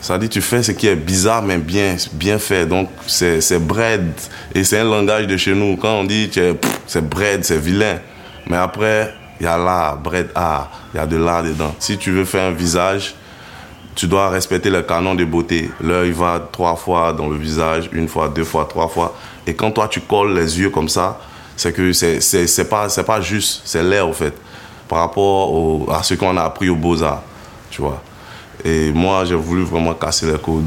Ça 0.00 0.18
dit, 0.18 0.28
tu 0.28 0.40
fais 0.40 0.62
ce 0.62 0.72
qui 0.72 0.86
est 0.86 0.96
bizarre, 0.96 1.42
mais 1.42 1.58
bien, 1.58 1.96
bien 2.12 2.38
fait. 2.38 2.66
Donc, 2.66 2.90
c'est 3.06 3.58
bread. 3.58 4.12
Et 4.54 4.62
c'est 4.62 4.78
un 4.78 4.84
langage 4.84 5.26
de 5.26 5.36
chez 5.36 5.54
nous. 5.54 5.76
Quand 5.76 6.00
on 6.00 6.04
dit, 6.04 6.30
c'est 6.86 7.08
bread, 7.08 7.42
c'est 7.42 7.58
vilain. 7.58 7.98
Mais 8.46 8.58
après, 8.58 9.14
il 9.40 9.44
y 9.44 9.46
a 9.46 9.58
l'art, 9.58 9.96
bread 9.96 10.30
art. 10.34 10.70
Il 10.92 10.98
y 10.98 11.00
a 11.00 11.06
de 11.06 11.16
l'art 11.16 11.42
dedans. 11.42 11.74
Si 11.78 11.98
tu 11.98 12.12
veux 12.12 12.24
faire 12.24 12.48
un 12.48 12.52
visage, 12.52 13.14
tu 13.94 14.06
dois 14.06 14.28
respecter 14.28 14.70
le 14.70 14.82
canon 14.82 15.14
de 15.14 15.24
beauté. 15.24 15.70
L'œil 15.80 16.12
va 16.12 16.48
trois 16.50 16.76
fois 16.76 17.12
dans 17.12 17.28
le 17.28 17.36
visage, 17.36 17.88
une 17.92 18.08
fois, 18.08 18.28
deux 18.28 18.44
fois, 18.44 18.66
trois 18.68 18.88
fois. 18.88 19.16
Et 19.46 19.54
quand 19.54 19.70
toi, 19.70 19.88
tu 19.88 20.00
colles 20.00 20.34
les 20.34 20.58
yeux 20.58 20.70
comme 20.70 20.88
ça, 20.88 21.20
c'est 21.56 21.72
que 21.72 21.92
c'est 21.92 22.68
pas, 22.68 22.88
pas 22.88 23.20
juste, 23.20 23.62
c'est 23.64 23.82
l'air, 23.82 24.08
au 24.08 24.12
fait, 24.12 24.34
par 24.88 25.00
rapport 25.00 25.92
à 25.92 26.02
ce 26.02 26.14
qu'on 26.14 26.36
a 26.36 26.42
appris 26.42 26.68
aux 26.68 26.76
Beaux-Arts, 26.76 27.22
tu 27.70 27.82
vois. 27.82 28.02
Et 28.64 28.90
moi, 28.92 29.24
j'ai 29.24 29.34
voulu 29.34 29.62
vraiment 29.62 29.94
casser 29.94 30.26
les 30.26 30.38
codes. 30.38 30.64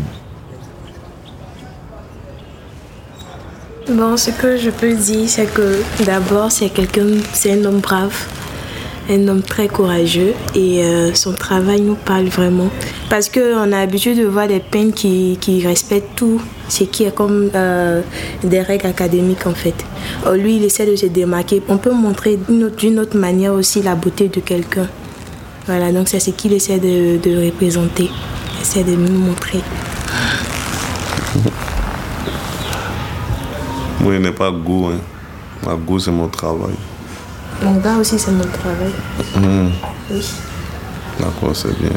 Bon, 3.90 4.18
ce 4.18 4.32
que 4.32 4.58
je 4.58 4.70
peux 4.70 4.94
dire, 4.94 5.30
c'est 5.30 5.52
que 5.54 5.82
d'abord, 6.04 6.52
c'est 6.52 6.70
quelqu'un, 6.70 7.08
c'est 7.34 7.54
un 7.54 7.66
homme 7.66 7.80
brave 7.80 8.14
un 9.10 9.28
homme 9.28 9.42
très 9.42 9.68
courageux 9.68 10.34
et 10.56 10.84
euh, 10.84 11.14
son 11.14 11.34
travail 11.34 11.82
nous 11.82 11.96
parle 11.96 12.26
vraiment. 12.26 12.70
Parce 13.10 13.30
qu'on 13.30 13.64
a 13.64 13.68
l'habitude 13.68 14.18
de 14.18 14.26
voir 14.26 14.48
des 14.48 14.60
peintres 14.60 14.96
qui, 14.96 15.38
qui, 15.40 15.66
respectent 15.66 16.16
tout, 16.16 16.42
ce 16.68 16.84
qui 16.84 17.04
est 17.04 17.16
comme 17.16 17.50
euh, 17.56 18.02
des 18.44 18.62
règles 18.62 18.88
académiques 18.88 19.48
en 19.48 19.54
fait. 19.54 19.76
lui, 20.36 20.58
il 20.58 20.64
essaie 20.64 20.86
de 20.86 20.96
se 20.96 21.06
démarquer. 21.06 21.62
On 21.70 21.78
peut 21.78 21.92
montrer 21.92 22.38
d'une 22.38 23.00
autre, 23.00 23.18
manière 23.18 23.54
aussi 23.54 23.82
la 23.82 23.96
beauté 23.96 24.28
de 24.28 24.40
quelqu'un. 24.40 24.88
Voilà, 25.66 25.92
donc 25.92 26.08
c'est 26.08 26.20
ce 26.20 26.32
qu'il 26.32 26.54
essaie 26.54 26.80
de, 26.80 27.46
représenter, 27.46 28.10
il 28.56 28.62
essaie 28.62 28.84
de 28.84 28.96
nous 28.96 29.20
montrer. 29.20 29.60
Moi, 34.00 34.16
il 34.16 34.22
n'est 34.22 34.32
pas 34.32 34.52
goût. 34.52 34.88
Hein. 34.88 35.00
Ma 35.66 35.76
goût, 35.76 36.00
c'est 36.00 36.12
mon 36.12 36.30
travail. 36.30 36.76
Mon 37.62 37.76
gars 37.78 37.98
aussi, 37.98 38.20
c'est 38.20 38.32
mon 38.32 38.44
travail. 38.44 38.94
Mmh. 39.36 39.70
Oui. 40.12 40.26
D'accord, 41.20 41.56
c'est 41.56 41.78
bien. 41.80 41.90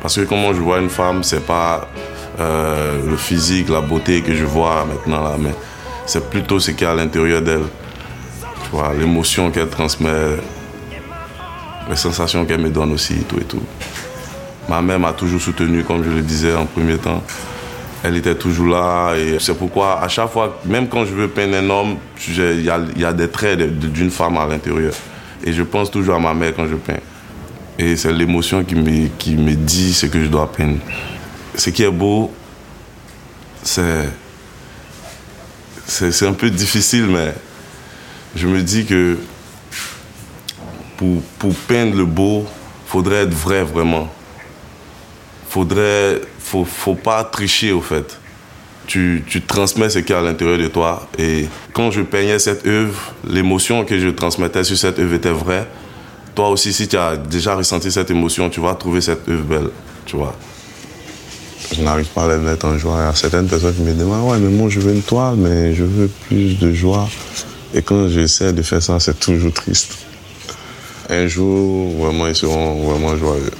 Parce 0.00 0.16
que 0.16 0.22
comment 0.22 0.52
je 0.52 0.60
vois 0.60 0.78
une 0.78 0.90
femme, 0.90 1.22
c'est 1.22 1.44
pas 1.44 1.88
euh, 2.40 2.98
le 3.08 3.16
physique, 3.16 3.68
la 3.68 3.80
beauté 3.80 4.22
que 4.22 4.34
je 4.34 4.44
vois 4.44 4.84
maintenant 4.84 5.22
là, 5.22 5.36
mais 5.38 5.54
c'est 6.06 6.28
plutôt 6.30 6.58
ce 6.60 6.70
qu'il 6.70 6.82
y 6.82 6.84
a 6.84 6.92
à 6.92 6.94
l'intérieur 6.94 7.42
d'elle. 7.42 7.64
Tu 8.64 8.70
vois, 8.70 8.92
l'émotion 8.98 9.50
qu'elle 9.50 9.68
transmet, 9.68 10.36
les 11.88 11.96
sensations 11.96 12.44
qu'elle 12.44 12.60
me 12.60 12.70
donne 12.70 12.92
aussi, 12.92 13.16
tout 13.28 13.38
et 13.38 13.44
tout. 13.44 13.62
Ma 14.68 14.82
mère 14.82 14.98
m'a 14.98 15.12
toujours 15.12 15.40
soutenu, 15.40 15.84
comme 15.84 16.02
je 16.02 16.10
le 16.10 16.22
disais 16.22 16.54
en 16.54 16.66
premier 16.66 16.98
temps. 16.98 17.22
Elle 18.02 18.16
était 18.16 18.34
toujours 18.34 18.68
là 18.68 19.14
et 19.16 19.38
c'est 19.40 19.56
pourquoi 19.56 20.00
à 20.00 20.08
chaque 20.08 20.30
fois, 20.30 20.60
même 20.64 20.88
quand 20.88 21.04
je 21.04 21.14
veux 21.14 21.28
peindre 21.28 21.56
un 21.56 21.70
homme, 21.70 21.96
il 22.28 22.60
y, 22.60 23.00
y 23.00 23.04
a, 23.04 23.12
des 23.12 23.28
traits 23.28 23.58
d'une 23.58 24.10
femme 24.10 24.36
à 24.36 24.46
l'intérieur. 24.46 24.92
Et 25.44 25.52
je 25.52 25.62
pense 25.62 25.90
toujours 25.90 26.16
à 26.16 26.18
ma 26.18 26.34
mère 26.34 26.52
quand 26.54 26.66
je 26.66 26.74
peins. 26.74 27.00
Et 27.78 27.96
c'est 27.96 28.12
l'émotion 28.12 28.64
qui 28.64 28.74
me, 28.74 29.08
qui 29.18 29.36
me 29.36 29.54
dit 29.54 29.92
ce 29.92 30.06
que 30.06 30.22
je 30.22 30.28
dois 30.28 30.50
peindre. 30.50 30.78
Ce 31.54 31.70
qui 31.70 31.82
est 31.82 31.90
beau, 31.90 32.32
c'est. 33.62 34.08
C'est 35.88 36.26
un 36.26 36.32
peu 36.32 36.50
difficile, 36.50 37.06
mais 37.06 37.32
je 38.34 38.48
me 38.48 38.60
dis 38.60 38.84
que 38.86 39.18
pour, 40.96 41.22
pour 41.38 41.54
peindre 41.54 41.96
le 41.96 42.04
beau, 42.04 42.44
faudrait 42.86 43.22
être 43.22 43.34
vrai 43.34 43.62
vraiment. 43.62 44.12
Faudrait. 45.48 46.20
Faut, 46.40 46.64
faut 46.64 46.94
pas 46.94 47.22
tricher 47.24 47.72
au 47.72 47.80
fait. 47.80 48.18
Tu, 48.86 49.24
tu, 49.28 49.42
transmets 49.42 49.90
ce 49.90 49.98
qu'il 49.98 50.10
y 50.10 50.12
a 50.12 50.20
à 50.20 50.22
l'intérieur 50.22 50.58
de 50.58 50.68
toi. 50.68 51.08
Et 51.18 51.48
quand 51.72 51.90
je 51.90 52.02
peignais 52.02 52.38
cette 52.38 52.66
œuvre, 52.66 53.14
l'émotion 53.28 53.84
que 53.84 53.98
je 53.98 54.08
transmettais 54.08 54.62
sur 54.62 54.76
cette 54.76 54.98
œuvre 55.00 55.14
était 55.14 55.30
vraie 55.30 55.66
toi 56.36 56.50
aussi, 56.50 56.72
si 56.72 56.86
tu 56.86 56.96
as 56.96 57.16
déjà 57.16 57.56
ressenti 57.56 57.90
cette 57.90 58.10
émotion, 58.10 58.50
tu 58.50 58.60
vas 58.60 58.74
trouver 58.74 59.00
cette 59.00 59.26
œuvre 59.28 59.44
belle, 59.44 59.70
tu 60.04 60.16
vois. 60.16 60.36
Je 61.74 61.82
n'arrive 61.82 62.06
pas 62.08 62.24
à 62.24 62.28
la 62.28 62.36
mettre 62.36 62.66
en 62.66 62.78
joie. 62.78 62.98
Il 62.98 63.06
y 63.06 63.08
a 63.08 63.14
certaines 63.14 63.48
personnes 63.48 63.74
qui 63.74 63.80
me 63.80 63.94
demandent 63.94 64.30
Ouais, 64.30 64.38
mais 64.38 64.50
moi, 64.50 64.68
je 64.68 64.78
veux 64.78 64.92
une 64.94 65.02
toile, 65.02 65.36
mais 65.36 65.74
je 65.74 65.82
veux 65.82 66.08
plus 66.28 66.58
de 66.58 66.72
joie. 66.72 67.08
Et 67.74 67.82
quand 67.82 68.08
j'essaie 68.08 68.52
de 68.52 68.62
faire 68.62 68.82
ça, 68.82 69.00
c'est 69.00 69.18
toujours 69.18 69.52
triste. 69.52 69.96
Un 71.08 71.26
jour, 71.26 71.90
vraiment, 71.98 72.26
ils 72.28 72.36
seront 72.36 72.84
vraiment 72.84 73.16
joyeux. 73.16 73.50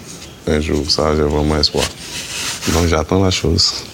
Un 0.47 0.61
jour, 0.61 0.88
ça, 0.88 1.16
j'ai 1.16 1.23
vraiment 1.23 1.56
espoir. 1.56 1.85
Donc, 2.75 2.87
j'attends 2.87 3.25
la 3.25 3.30
chose. 3.30 3.85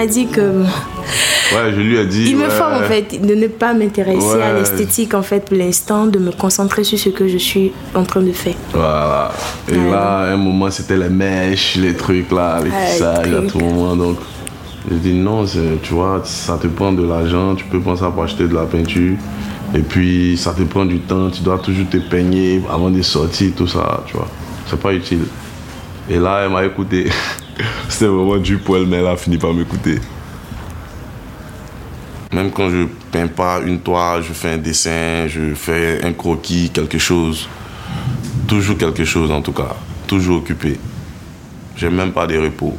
M'a 0.00 0.06
dit 0.06 0.26
que 0.26 0.40
Ouais, 1.52 1.72
je 1.74 1.80
lui 1.80 1.96
ai 1.98 2.06
dit. 2.06 2.26
il 2.30 2.36
me 2.36 2.48
faut 2.48 2.62
en 2.64 2.80
fait 2.84 3.20
de 3.20 3.34
ne 3.34 3.48
pas 3.48 3.74
m'intéresser 3.74 4.40
à 4.40 4.52
l'esthétique 4.54 5.14
en 5.14 5.22
fait 5.22 5.44
pour 5.44 5.56
l'instant, 5.58 6.06
de 6.06 6.18
me 6.18 6.30
concentrer 6.30 6.84
sur 6.84 6.98
ce 6.98 7.08
que 7.10 7.26
je 7.28 7.38
suis 7.38 7.72
en 7.94 8.04
train 8.04 8.22
de 8.22 8.32
faire. 8.32 8.54
Voilà. 8.72 9.32
Et 9.68 9.72
Ouais. 9.76 9.90
là, 9.90 10.18
à 10.20 10.32
un 10.32 10.36
moment, 10.36 10.70
c'était 10.70 10.96
les 10.96 11.08
mèches, 11.08 11.76
les 11.76 11.94
trucs 11.94 12.30
là, 12.30 12.54
avec 12.56 12.72
Ouais, 12.72 12.98
ça, 12.98 13.22
tout 13.50 13.58
moment. 13.58 13.96
Donc, 13.96 14.18
j'ai 14.88 14.96
dit 14.96 15.12
non, 15.12 15.44
c'est- 15.46 15.80
tu 15.82 15.92
vois, 15.94 16.20
ça 16.24 16.56
te 16.56 16.68
prend 16.68 16.92
de 16.92 17.06
l'argent, 17.06 17.54
tu 17.56 17.64
peux 17.64 17.80
penser 17.80 18.04
à 18.04 18.22
acheter 18.22 18.46
de 18.46 18.54
la 18.54 18.64
peinture. 18.64 19.16
Et 19.74 19.80
puis, 19.80 20.36
ça 20.36 20.52
te 20.52 20.62
prend 20.62 20.84
du 20.84 21.00
temps, 21.00 21.30
tu 21.30 21.42
dois 21.42 21.58
toujours 21.58 21.88
te 21.88 21.96
peigner 21.98 22.62
avant 22.72 22.90
de 22.90 23.02
sortir, 23.02 23.50
tout 23.56 23.66
ça, 23.66 24.02
tu 24.06 24.14
vois. 24.16 24.28
C'est 24.68 24.80
pas 24.80 24.92
utile. 24.92 25.24
Et 26.08 26.18
là, 26.18 26.42
elle 26.44 26.50
m'a 26.52 26.64
écouté. 26.64 27.08
C'était 27.88 28.06
vraiment 28.06 28.36
du 28.36 28.58
poil, 28.58 28.86
mais 28.86 28.98
elle 28.98 29.06
a 29.06 29.16
fini 29.16 29.38
par 29.38 29.52
m'écouter. 29.52 29.98
Même 32.32 32.50
quand 32.52 32.70
je 32.70 32.86
peins 33.10 33.26
pas 33.26 33.60
une 33.60 33.80
toile, 33.80 34.22
je 34.22 34.32
fais 34.32 34.50
un 34.50 34.58
dessin, 34.58 35.26
je 35.26 35.54
fais 35.54 36.04
un 36.04 36.12
croquis, 36.12 36.70
quelque 36.70 36.98
chose. 36.98 37.48
Toujours 38.46 38.78
quelque 38.78 39.04
chose 39.04 39.30
en 39.30 39.42
tout 39.42 39.52
cas. 39.52 39.74
Toujours 40.06 40.38
occupé. 40.38 40.78
J'ai 41.76 41.90
même 41.90 42.12
pas 42.12 42.26
de 42.26 42.38
repos. 42.38 42.76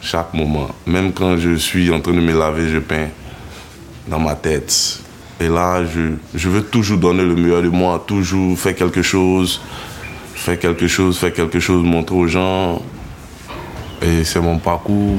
Chaque 0.00 0.34
moment. 0.34 0.68
Même 0.86 1.12
quand 1.12 1.36
je 1.36 1.54
suis 1.54 1.92
en 1.92 2.00
train 2.00 2.12
de 2.12 2.20
me 2.20 2.36
laver, 2.36 2.68
je 2.68 2.78
peins 2.78 3.08
dans 4.08 4.18
ma 4.18 4.34
tête. 4.34 5.00
Et 5.40 5.48
là, 5.48 5.84
je, 5.84 6.14
je 6.34 6.48
veux 6.48 6.62
toujours 6.62 6.98
donner 6.98 7.24
le 7.24 7.36
meilleur 7.36 7.62
de 7.62 7.68
moi, 7.68 8.02
toujours 8.04 8.58
faire 8.58 8.74
quelque 8.74 9.02
chose, 9.02 9.60
faire 10.34 10.58
quelque 10.58 10.88
chose, 10.88 11.18
faire 11.18 11.32
quelque 11.32 11.60
chose, 11.60 11.84
montrer 11.84 12.16
aux 12.16 12.26
gens. 12.26 12.82
Et 14.04 14.24
c'est 14.24 14.40
mon 14.40 14.58
parcours, 14.58 15.18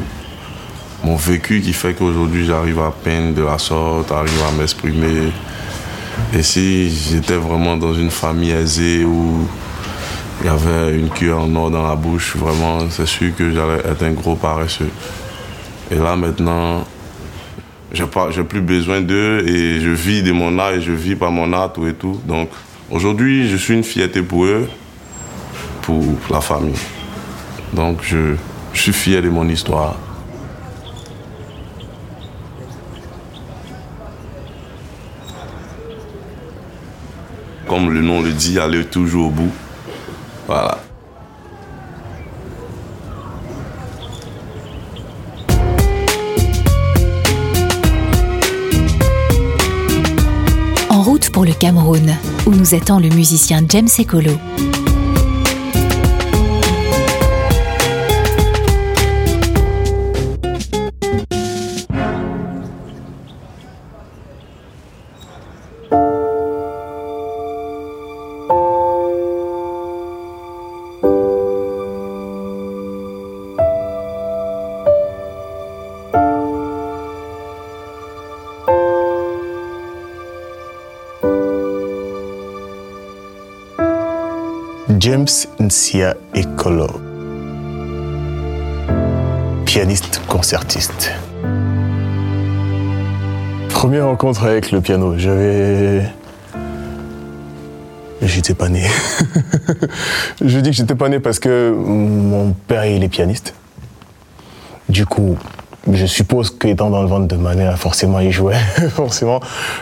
mon 1.03 1.15
vécu 1.15 1.61
qui 1.61 1.71
fait 1.71 1.93
qu'aujourd'hui 1.93 2.45
j'arrive 2.45 2.79
à 2.79 2.91
peindre 2.91 3.33
de 3.33 3.43
la 3.43 3.57
sorte, 3.57 4.11
arrive 4.11 4.41
à 4.47 4.51
m'exprimer. 4.51 5.31
Et 6.33 6.43
si 6.43 6.89
j'étais 6.89 7.37
vraiment 7.37 7.77
dans 7.77 7.93
une 7.93 8.11
famille 8.11 8.51
aisée 8.51 9.05
où 9.05 9.47
il 10.41 10.47
y 10.47 10.49
avait 10.49 10.97
une 10.97 11.09
cuillère 11.09 11.39
en 11.39 11.55
or 11.55 11.71
dans 11.71 11.87
la 11.87 11.95
bouche, 11.95 12.35
vraiment, 12.35 12.79
c'est 12.89 13.05
sûr 13.05 13.33
que 13.35 13.51
j'allais 13.51 13.79
être 13.89 14.03
un 14.03 14.11
gros 14.11 14.35
paresseux. 14.35 14.89
Et 15.89 15.95
là 15.95 16.15
maintenant, 16.15 16.85
j'ai 17.93 18.05
pas, 18.05 18.31
j'ai 18.31 18.43
plus 18.43 18.61
besoin 18.61 18.99
d'eux 19.01 19.47
et 19.47 19.79
je 19.79 19.89
vis 19.89 20.23
de 20.23 20.31
mon 20.31 20.57
art 20.59 20.73
et 20.73 20.81
je 20.81 20.91
vis 20.91 21.15
par 21.15 21.31
mon 21.31 21.53
art 21.53 21.71
tout 21.71 21.87
et 21.87 21.93
tout. 21.93 22.19
Donc 22.27 22.49
aujourd'hui, 22.91 23.47
je 23.49 23.55
suis 23.55 23.75
une 23.75 23.83
fierté 23.83 24.21
pour 24.21 24.45
eux, 24.45 24.67
pour 25.83 26.03
la 26.29 26.41
famille. 26.41 26.73
Donc 27.73 27.99
je, 28.01 28.35
je 28.73 28.81
suis 28.81 28.93
fier 28.93 29.21
de 29.21 29.29
mon 29.29 29.47
histoire. 29.47 29.95
Comme 37.67 37.91
le 37.91 38.01
nom 38.01 38.21
le 38.21 38.31
dit, 38.31 38.59
aller 38.59 38.85
toujours 38.85 39.27
au 39.27 39.29
bout. 39.29 39.51
Voilà. 40.47 40.79
En 50.89 51.01
route 51.01 51.29
pour 51.31 51.45
le 51.45 51.53
Cameroun, 51.53 52.15
où 52.45 52.51
nous 52.51 52.75
attend 52.75 52.99
le 52.99 53.09
musicien 53.09 53.61
James 53.69 53.87
Ekolo. 53.97 54.33
James 85.03 85.27
Nsia 85.59 86.15
Ekolo, 86.33 86.87
pianiste 89.65 90.21
concertiste. 90.29 91.11
Première 93.67 94.05
rencontre 94.05 94.45
avec 94.45 94.71
le 94.71 94.79
piano, 94.79 95.17
j'avais. 95.17 96.03
J'étais 98.21 98.53
pas 98.53 98.69
né. 98.69 98.87
Je 100.41 100.59
dis 100.61 100.69
que 100.69 100.75
j'étais 100.77 100.95
pas 100.95 101.09
né 101.09 101.19
parce 101.19 101.39
que 101.39 101.75
mon 101.77 102.53
père 102.53 102.85
il 102.85 103.03
est 103.03 103.09
pianiste. 103.09 103.55
Du 104.87 105.05
coup, 105.05 105.37
je 105.93 106.05
suppose 106.05 106.49
qu'étant 106.49 106.89
dans 106.89 107.01
le 107.01 107.07
ventre 107.07 107.27
de 107.27 107.35
ma 107.35 107.55
mère, 107.55 107.77
forcément 107.77 108.19
il 108.19 108.31
jouait, 108.31 108.55
forcément. 108.89 109.39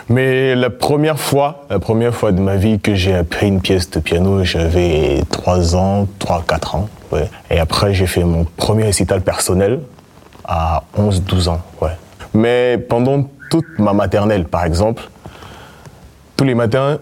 Mais 0.08 0.54
la 0.54 0.70
première 0.70 1.18
fois, 1.18 1.64
la 1.70 1.78
première 1.78 2.14
fois 2.14 2.32
de 2.32 2.40
ma 2.40 2.56
vie 2.56 2.80
que 2.80 2.94
j'ai 2.94 3.14
appris 3.14 3.48
une 3.48 3.60
pièce 3.60 3.90
de 3.90 4.00
piano, 4.00 4.44
j'avais 4.44 5.22
3 5.30 5.76
ans, 5.76 6.06
3-4 6.20 6.76
ans. 6.76 6.88
Ouais. 7.10 7.28
Et 7.50 7.58
après, 7.58 7.94
j'ai 7.94 8.06
fait 8.06 8.24
mon 8.24 8.44
premier 8.44 8.84
récital 8.84 9.20
personnel 9.20 9.80
à 10.44 10.82
11-12 10.98 11.48
ans. 11.48 11.60
Ouais. 11.80 11.96
Mais 12.34 12.78
pendant 12.78 13.24
toute 13.50 13.78
ma 13.78 13.92
maternelle, 13.92 14.44
par 14.44 14.64
exemple, 14.64 15.02
tous 16.36 16.44
les 16.44 16.54
matins, 16.54 16.98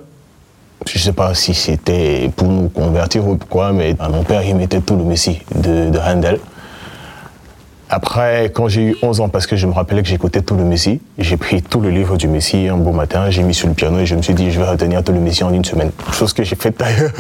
je 0.87 0.99
sais 0.99 1.13
pas 1.13 1.35
si 1.35 1.55
c'était 1.55 2.31
pour 2.35 2.49
nous 2.49 2.69
convertir 2.69 3.27
ou 3.27 3.37
quoi, 3.37 3.73
mais 3.73 3.95
mon 4.11 4.25
père, 4.25 4.43
il 4.43 4.57
mettait 4.57 4.81
tout 4.81 4.97
le 4.97 5.05
Messie 5.05 5.43
de 5.55 5.99
Handel. 5.99 6.41
Après, 7.93 8.53
quand 8.55 8.69
j'ai 8.69 8.83
eu 8.83 8.97
11 9.03 9.21
ans, 9.21 9.29
parce 9.29 9.49
que 9.49 9.57
je 9.57 9.67
me 9.67 9.73
rappelais 9.73 10.01
que 10.01 10.09
j'écoutais 10.09 10.43
tout 10.43 10.55
le 10.55 10.63
Messie, 10.63 11.01
j'ai 11.19 11.37
pris 11.37 11.61
tout 11.61 11.81
le 11.81 11.91
livre 11.91 12.17
du 12.17 12.29
Messie 12.29 12.69
un 12.69 12.77
beau 12.77 12.93
matin, 12.93 13.31
j'ai 13.31 13.43
mis 13.43 13.53
sur 13.53 13.67
le 13.67 13.75
piano 13.75 13.99
et 13.99 14.07
je 14.07 14.15
me 14.15 14.23
suis 14.23 14.33
dit, 14.33 14.53
je 14.53 14.61
vais 14.61 14.69
retenir 14.69 15.03
tout 15.03 15.11
le 15.11 15.19
Messie 15.19 15.43
en 15.43 15.53
une 15.53 15.65
semaine. 15.65 15.91
Chose 16.13 16.33
que 16.33 16.45
j'ai 16.45 16.55
faite 16.55 16.79
d'ailleurs. 16.79 17.11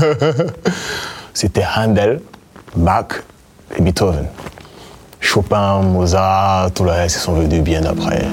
C'était 1.35 1.64
Handel, 1.76 2.20
Bach 2.76 3.09
et 3.76 3.83
Beethoven. 3.83 4.26
Chopin, 5.18 5.80
Mozart, 5.80 6.70
tout 6.70 6.85
le 6.85 6.92
reste, 6.92 7.16
ils 7.16 7.18
sont 7.18 7.33
venus 7.33 7.62
bien 7.62 7.85
après. 7.85 8.24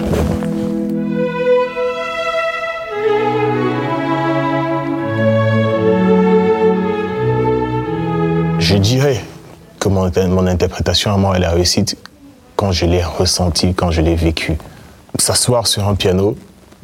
Je 8.59 8.75
dirais 8.75 9.21
que 9.79 9.89
mon, 9.89 10.11
mon 10.27 10.45
interprétation 10.45 11.11
à 11.11 11.17
moi, 11.17 11.33
elle 11.35 11.43
a 11.43 11.49
réussi 11.49 11.83
quand 12.57 12.71
je 12.71 12.87
l'ai 12.87 13.03
ressenti, 13.03 13.73
quand 13.73 13.91
je 13.91 14.01
l'ai 14.01 14.15
vécu. 14.15 14.57
S'asseoir 15.19 15.67
sur 15.67 15.87
un 15.87 15.95
piano, 15.95 16.35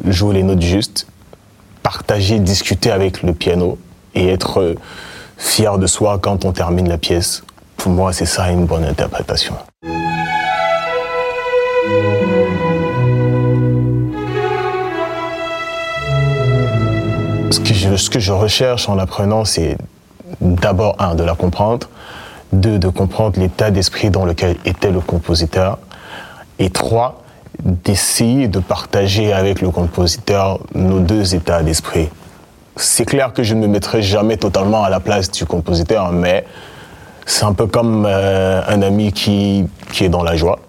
jouer 0.05 0.35
les 0.35 0.43
notes 0.43 0.61
justes, 0.61 1.07
partager, 1.81 2.39
discuter 2.39 2.91
avec 2.91 3.23
le 3.23 3.33
piano 3.33 3.77
et 4.13 4.29
être 4.29 4.61
euh, 4.61 4.75
fier 5.37 5.77
de 5.79 5.87
soi 5.87 6.19
quand 6.19 6.45
on 6.45 6.51
termine 6.51 6.87
la 6.87 6.99
pièce. 6.99 7.43
Pour 7.75 7.91
moi, 7.91 8.13
c'est 8.13 8.27
ça 8.27 8.49
une 8.51 8.65
bonne 8.65 8.85
interprétation. 8.85 9.55
Ce 17.51 18.09
que 18.09 18.19
je, 18.19 18.31
recherche 18.31 18.89
en 18.89 18.99
apprenant, 18.99 19.43
c'est 19.43 19.77
d'abord, 20.39 20.95
un, 20.99 21.15
de 21.15 21.23
la 21.23 21.35
comprendre, 21.35 21.87
deux, 22.53 22.79
de 22.79 22.87
comprendre 22.87 23.39
l'état 23.39 23.71
d'esprit 23.71 24.09
dans 24.09 24.25
lequel 24.25 24.55
était 24.65 24.91
le 24.91 24.99
compositeur, 24.99 25.79
et 26.59 26.69
trois, 26.69 27.23
d'essayer 27.63 28.47
de 28.47 28.59
partager 28.59 29.33
avec 29.33 29.61
le 29.61 29.69
compositeur 29.69 30.59
nos 30.73 30.99
deux 30.99 31.35
états 31.35 31.63
d'esprit. 31.63 32.09
C'est 32.75 33.05
clair 33.05 33.33
que 33.33 33.43
je 33.43 33.53
ne 33.53 33.61
me 33.61 33.67
mettrai 33.67 34.01
jamais 34.01 34.37
totalement 34.37 34.83
à 34.83 34.89
la 34.89 34.99
place 34.99 35.29
du 35.29 35.45
compositeur, 35.45 36.11
mais 36.11 36.45
c'est 37.25 37.45
un 37.45 37.53
peu 37.53 37.67
comme 37.67 38.05
euh, 38.07 38.61
un 38.67 38.81
ami 38.81 39.11
qui, 39.11 39.65
qui 39.91 40.05
est 40.05 40.09
dans 40.09 40.23
la 40.23 40.35
joie. 40.35 40.59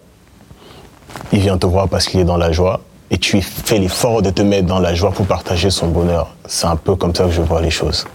Il 1.32 1.40
vient 1.40 1.56
te 1.56 1.66
voir 1.66 1.88
parce 1.88 2.06
qu'il 2.06 2.20
est 2.20 2.24
dans 2.24 2.36
la 2.36 2.52
joie 2.52 2.80
et 3.10 3.18
tu 3.18 3.40
fais 3.40 3.78
l'effort 3.78 4.22
de 4.22 4.30
te 4.30 4.42
mettre 4.42 4.66
dans 4.66 4.78
la 4.78 4.94
joie 4.94 5.10
pour 5.10 5.26
partager 5.26 5.70
son 5.70 5.88
bonheur. 5.88 6.34
C'est 6.46 6.66
un 6.66 6.76
peu 6.76 6.94
comme 6.96 7.14
ça 7.14 7.24
que 7.24 7.30
je 7.30 7.42
vois 7.42 7.60
les 7.60 7.70
choses. 7.70 8.06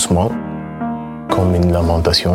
Doucement, 0.00 0.30
comme 1.28 1.54
une 1.54 1.72
lamentation. 1.72 2.32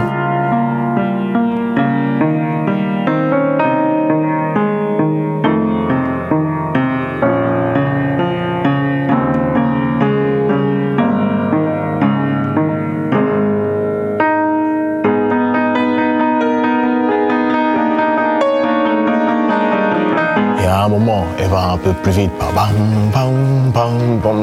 Plus 21.93 22.11
vite. 22.11 22.31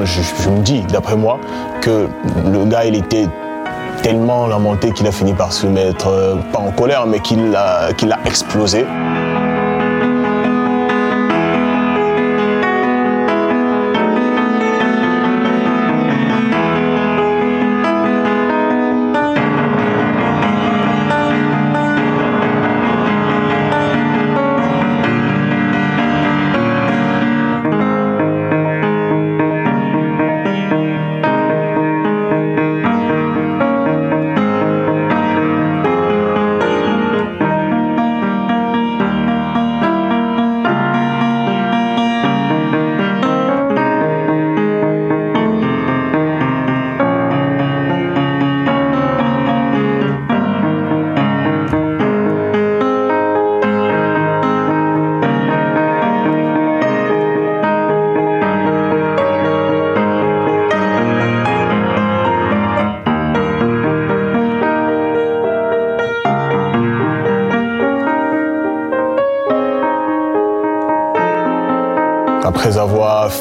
Je, 0.05 0.51
me 0.51 0.61
dis, 0.63 0.81
d'après 0.83 1.17
moi, 1.17 1.39
que 1.81 2.09
le 2.51 2.65
gars, 2.65 2.85
il 2.85 2.97
était 2.97 3.27
tellement 4.03 4.47
lamenté 4.47 4.91
qu'il 4.93 5.07
a 5.07 5.13
fini 5.13 5.33
par 5.33 5.53
se 5.53 5.67
mettre, 5.67 6.09
euh, 6.09 6.37
pas 6.53 6.59
en 6.59 6.73
colère, 6.73 7.07
mais 7.07 7.21
qu'il 7.21 7.55
a, 7.55 7.93
qu'il 7.93 8.13
a 8.13 8.19
explosé. 8.25 8.85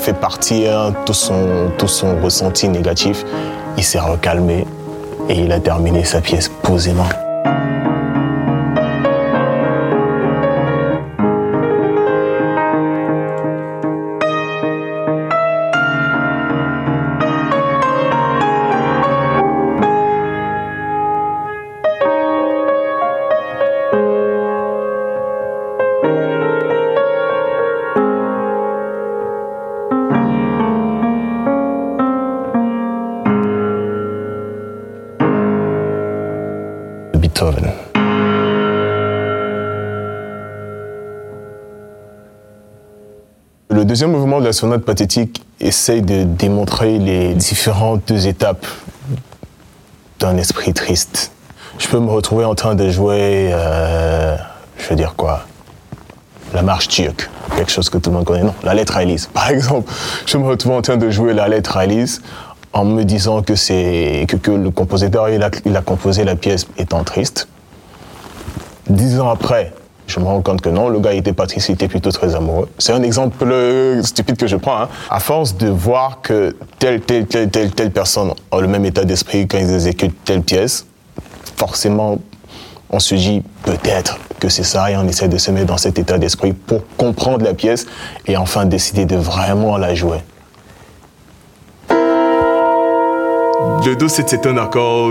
Fait 0.01 0.13
partir 0.13 0.93
tout 1.05 1.13
son, 1.13 1.71
tout 1.77 1.87
son 1.87 2.19
ressenti 2.21 2.67
négatif, 2.67 3.23
il 3.77 3.83
s'est 3.83 3.99
recalmé 3.99 4.65
et 5.29 5.35
il 5.35 5.51
a 5.51 5.59
terminé 5.59 6.03
sa 6.03 6.21
pièce 6.21 6.49
posément. 6.49 7.07
Le 43.69 43.83
deuxième 43.83 44.11
mouvement 44.11 44.39
de 44.39 44.45
la 44.45 44.53
sonate 44.53 44.83
pathétique 44.83 45.43
essaye 45.59 46.03
de 46.03 46.23
démontrer 46.23 46.99
les 46.99 47.33
différentes 47.33 48.11
étapes 48.11 48.67
d'un 50.19 50.37
esprit 50.37 50.73
triste. 50.73 51.31
Je 51.79 51.87
peux 51.87 51.99
me 51.99 52.11
retrouver 52.11 52.45
en 52.45 52.53
train 52.53 52.75
de 52.75 52.89
jouer, 52.89 53.49
euh, 53.51 54.37
je 54.77 54.89
veux 54.89 54.95
dire 54.95 55.15
quoi, 55.15 55.45
la 56.53 56.61
marche 56.61 56.89
turque, 56.89 57.27
quelque 57.55 57.71
chose 57.71 57.89
que 57.89 57.97
tout 57.97 58.11
le 58.11 58.17
monde 58.17 58.25
connaît, 58.25 58.43
non, 58.43 58.53
la 58.63 58.75
lettre 58.75 58.97
à 58.97 59.03
Elise. 59.03 59.27
Par 59.33 59.49
exemple, 59.51 59.91
je 60.27 60.37
me 60.37 60.45
retrouve 60.45 60.73
en 60.73 60.81
train 60.83 60.97
de 60.97 61.09
jouer 61.09 61.33
la 61.33 61.47
lettre 61.47 61.75
à 61.75 61.85
Elise 61.85 62.21
en 62.73 62.85
me 62.85 63.03
disant 63.03 63.41
que 63.41 63.55
c'est 63.55 64.25
que, 64.27 64.51
le 64.51 64.71
compositeur 64.71 65.29
il 65.29 65.43
a 65.43 65.81
composé 65.81 66.23
la 66.23 66.35
pièce 66.35 66.67
étant 66.77 67.03
triste. 67.03 67.47
Dix 68.89 69.19
ans 69.19 69.29
après, 69.29 69.73
je 70.07 70.19
me 70.19 70.25
rends 70.25 70.41
compte 70.41 70.61
que 70.61 70.69
non, 70.69 70.89
le 70.89 70.99
gars 70.99 71.13
était 71.13 71.33
pas 71.33 71.47
triste, 71.47 71.69
il 71.69 71.73
était 71.73 71.87
plutôt 71.87 72.11
très 72.11 72.35
amoureux. 72.35 72.67
C'est 72.77 72.91
un 72.91 73.03
exemple 73.03 73.45
stupide 74.03 74.35
que 74.35 74.47
je 74.47 74.57
prends. 74.57 74.81
Hein. 74.81 74.89
À 75.09 75.19
force 75.19 75.55
de 75.55 75.69
voir 75.69 76.19
que 76.21 76.55
telle, 76.79 77.01
telle, 77.01 77.25
telle, 77.27 77.49
telle, 77.49 77.71
telle 77.71 77.91
personne 77.91 78.33
a 78.51 78.59
le 78.59 78.67
même 78.67 78.85
état 78.85 79.05
d'esprit 79.05 79.47
quand 79.47 79.57
ils 79.57 79.73
exécutent 79.73 80.15
telle 80.25 80.41
pièce, 80.41 80.85
forcément, 81.55 82.19
on 82.89 82.99
se 82.99 83.15
dit 83.15 83.41
peut-être 83.63 84.19
que 84.39 84.49
c'est 84.49 84.63
ça 84.63 84.91
et 84.91 84.97
on 84.97 85.07
essaie 85.07 85.29
de 85.29 85.37
se 85.37 85.51
mettre 85.51 85.67
dans 85.67 85.77
cet 85.77 85.97
état 85.99 86.17
d'esprit 86.17 86.51
pour 86.51 86.81
comprendre 86.97 87.45
la 87.45 87.53
pièce 87.53 87.85
et 88.27 88.35
enfin 88.35 88.65
décider 88.65 89.05
de 89.05 89.15
vraiment 89.15 89.77
la 89.77 89.95
jouer. 89.95 90.17
Le 93.83 93.95
Do, 93.95 94.07
c'est 94.07 94.45
un 94.45 94.57
accord 94.57 95.09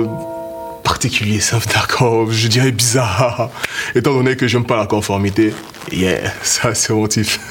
particulier, 0.84 1.40
c'est 1.40 1.56
un 1.56 1.80
accord, 1.82 2.30
je 2.30 2.46
dirais 2.46 2.70
bizarre, 2.70 3.50
étant 3.96 4.14
donné 4.14 4.36
que 4.36 4.46
j'aime 4.46 4.64
pas 4.64 4.76
la 4.76 4.86
conformité. 4.86 5.52
Yeah, 5.90 6.30
ça 6.42 6.72
c'est 6.74 6.92
mon. 6.92 7.40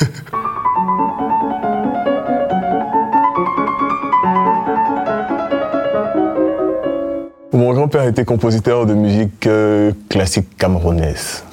Mon 7.52 7.74
grand-père 7.74 8.04
était 8.04 8.24
compositeur 8.24 8.86
de 8.86 8.94
musique 8.94 9.46
euh, 9.46 9.92
classique 10.08 10.58
camerounaise. 10.58 11.44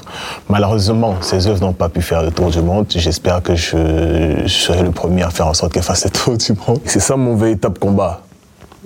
Malheureusement, 0.48 1.20
ses 1.22 1.48
œuvres 1.48 1.60
n'ont 1.60 1.72
pas 1.72 1.88
pu 1.88 2.02
faire 2.02 2.22
le 2.22 2.30
tour 2.30 2.50
du 2.50 2.60
monde. 2.60 2.86
J'espère 2.90 3.42
que 3.42 3.56
je, 3.56 4.42
je 4.44 4.48
serai 4.48 4.84
le 4.84 4.92
premier 4.92 5.24
à 5.24 5.30
faire 5.30 5.48
en 5.48 5.54
sorte 5.54 5.72
qu'elle 5.72 5.82
fasse 5.82 6.04
le 6.04 6.10
tour 6.10 6.36
du 6.36 6.52
monde. 6.52 6.80
C'est 6.84 7.00
ça 7.00 7.16
mon 7.16 7.34
véritable 7.34 7.80
combat 7.80 8.25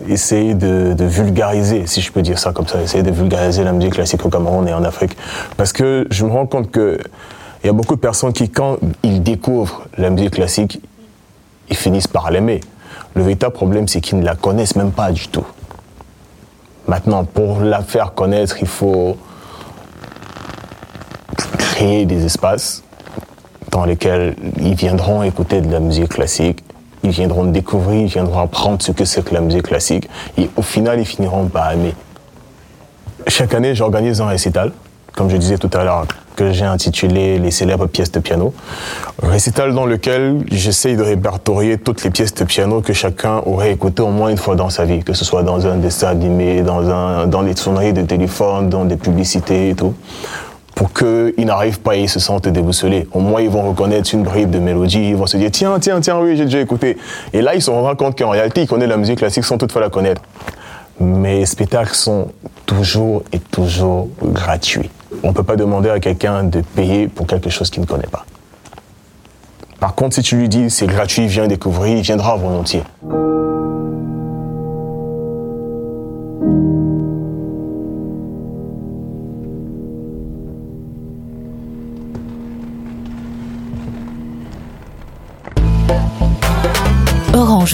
essayer 0.09 0.55
de, 0.55 0.95
vulgariser, 1.05 1.87
si 1.87 2.01
je 2.01 2.13
peux 2.13 2.23
dire 2.23 2.39
ça 2.39 2.53
comme 2.53 2.67
ça, 2.67 2.81
essayer 2.83 3.03
de 3.03 3.11
vulgariser 3.11 3.65
la 3.65 3.73
musique 3.73 3.95
classique 3.95 4.25
au 4.25 4.29
Cameroun 4.29 4.67
et 4.69 4.75
en 4.75 4.85
Afrique. 4.85 5.17
Parce 5.57 5.73
que 5.73 6.07
je 6.11 6.25
me 6.25 6.31
rends 6.31 6.47
compte 6.47 6.73
qu'il 6.73 6.99
y 7.65 7.69
a 7.69 7.73
beaucoup 7.73 7.95
de 7.95 8.01
personnes 8.01 8.33
qui, 8.33 8.49
quand 8.49 8.79
ils 9.03 9.23
découvrent 9.23 9.85
la 9.99 10.11
musique 10.11 10.33
classique, 10.33 10.81
ils 11.69 11.77
finissent 11.77 12.09
par 12.09 12.31
l'aimer. 12.31 12.61
Le 13.15 13.23
véritable 13.23 13.53
problème, 13.53 13.89
c'est 13.89 14.01
qu'ils 14.01 14.19
ne 14.19 14.25
la 14.25 14.35
connaissent 14.35 14.77
même 14.77 14.93
pas 14.93 15.13
du 15.13 15.29
tout. 15.29 15.47
Maintenant, 16.89 17.25
pour 17.25 17.61
la 17.61 17.83
faire 17.83 18.15
connaître, 18.15 18.57
il 18.61 18.69
faut 18.69 19.17
créer 21.59 22.07
des 22.07 22.25
espaces 22.25 22.83
dans 23.71 23.85
lesquels 23.85 24.35
ils 24.59 24.75
viendront 24.75 25.23
écouter 25.23 25.61
de 25.61 25.71
la 25.71 25.81
musique 25.81 26.09
classique 26.09 26.60
ils 27.03 27.11
viendront 27.11 27.45
découvrir, 27.45 28.03
ils 28.03 28.09
viendront 28.09 28.41
apprendre 28.41 28.83
ce 28.83 28.93
que 28.93 29.05
c'est 29.05 29.25
que 29.25 29.35
la 29.35 29.41
musique 29.41 29.63
classique, 29.63 30.09
et 30.39 30.51
au 30.57 30.63
final, 30.63 30.99
ils 30.99 31.07
finiront 31.07 31.47
par 31.47 31.73
aimer. 31.73 31.95
Chaque 33.27 33.55
année, 33.55 33.75
j'organise 33.75 34.21
un 34.21 34.27
récital, 34.27 34.73
comme 35.15 35.31
je 35.31 35.37
disais 35.37 35.59
tout 35.59 35.71
à 35.73 35.85
l'heure, 35.85 36.07
que 36.37 36.53
j'ai 36.53 36.65
intitulé 36.65 37.39
Les 37.39 37.51
célèbres 37.51 37.87
pièces 37.87 38.13
de 38.13 38.21
piano. 38.21 38.55
Récital 39.23 39.75
dans 39.75 39.85
lequel 39.85 40.39
j'essaye 40.51 40.97
de 40.97 41.03
répertorier 41.03 41.77
toutes 41.77 42.03
les 42.03 42.11
pièces 42.11 42.35
de 42.35 42.45
piano 42.45 42.81
que 42.81 42.93
chacun 42.93 43.43
aurait 43.45 43.73
écoutées 43.73 44.03
au 44.03 44.09
moins 44.09 44.31
une 44.31 44.39
fois 44.39 44.55
dans 44.55 44.71
sa 44.71 44.85
vie, 44.85 45.03
que 45.03 45.13
ce 45.13 45.25
soit 45.25 45.43
dans 45.43 45.67
un 45.67 45.77
dessin 45.77 46.09
animé, 46.09 46.63
dans, 46.63 46.89
un, 46.89 47.27
dans 47.27 47.43
les 47.43 47.55
sonneries 47.57 47.93
de 47.93 48.03
téléphone, 48.03 48.71
dans 48.71 48.87
des 48.87 48.97
publicités 48.97 49.71
et 49.71 49.75
tout 49.75 49.95
pour 50.75 50.93
qu'ils 50.93 51.45
n'arrivent 51.45 51.81
pas 51.81 51.97
et 51.97 52.07
se 52.07 52.21
sentent 52.21 52.49
déboussolés. 52.49 53.07
Au 53.13 53.21
moins, 53.21 53.41
ils 53.41 53.51
vont 53.51 53.69
reconnaître 53.69 54.15
une 54.15 54.23
bribe 54.23 54.51
de 54.51 54.59
mélodie, 54.59 55.11
ils 55.11 55.17
vont 55.17 55.27
se 55.27 55.37
dire, 55.37 55.51
tiens, 55.51 55.79
tiens, 55.79 56.01
tiens, 56.01 56.19
oui, 56.19 56.37
j'ai 56.37 56.45
déjà 56.45 56.61
écouté. 56.61 56.97
Et 57.33 57.43
là, 57.43 57.55
ils 57.55 57.63
se 57.63 57.71
rendront 57.71 57.95
compte 57.97 58.19
qu'en 58.19 58.31
réalité, 58.31 58.63
ils 58.63 58.67
connaissent 58.67 58.89
la 58.89 58.97
musique 58.97 59.19
classique 59.19 59.45
sans 59.45 59.59
toutefois 59.59 59.83
la 59.83 59.91
connaître. 59.91 60.23
Les 61.01 61.47
spectacles 61.47 61.95
sont 61.95 62.29
toujours 62.67 63.23
et 63.33 63.39
toujours 63.39 64.09
gratuits. 64.23 64.91
On 65.23 65.29
ne 65.29 65.33
peut 65.33 65.43
pas 65.43 65.57
demander 65.57 65.91
à 65.91 65.99
quelqu'un 65.99 66.45
de 66.45 66.61
payer 66.61 67.09
pour 67.09 67.27
quelque 67.27 67.51
chose 67.51 67.71
qu'il 67.71 67.83
ne 67.83 67.87
connaît 67.87 68.07
pas. 68.11 68.25
Par 69.81 69.95
contre, 69.95 70.15
si 70.15 70.23
tu 70.23 70.37
lui 70.37 70.49
dis 70.49 70.69
c'est 70.71 70.87
gratuit, 70.87 71.27
viens 71.27 71.47
découvrir, 71.47 71.97
il 71.97 72.03
viendra 72.03 72.37
volontiers. 72.37 72.83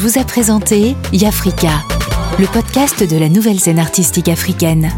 Vous 0.07 0.21
a 0.21 0.25
présenté 0.25 0.95
Yafrika, 1.13 1.83
le 2.39 2.47
podcast 2.47 3.03
de 3.03 3.19
la 3.19 3.29
nouvelle 3.29 3.59
scène 3.59 3.81
artistique 3.81 4.29
africaine. 4.29 4.93